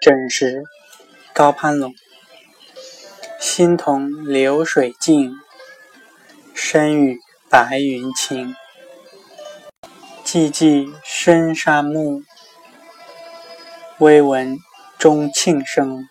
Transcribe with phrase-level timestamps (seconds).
[0.00, 0.64] 正是
[1.34, 1.94] 高攀龙。
[3.38, 5.34] 心同流水静，
[6.54, 7.18] 身与
[7.50, 8.56] 白云情。
[10.24, 12.22] 寂寂深山暮，
[13.98, 14.56] 微闻
[14.98, 16.08] 钟磬声。